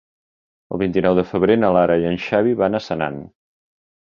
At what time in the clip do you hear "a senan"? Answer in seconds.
2.79-3.21